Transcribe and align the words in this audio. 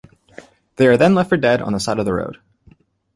They 0.77 0.87
are 0.87 0.97
then 0.97 1.13
left 1.13 1.29
for 1.29 1.37
dead 1.37 1.61
on 1.61 1.73
the 1.73 1.79
side 1.79 1.99
of 1.99 2.05
the 2.05 2.13
road. 2.15 2.39